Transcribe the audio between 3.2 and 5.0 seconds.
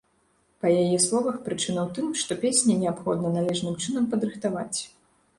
належным чынам падрыхтаваць.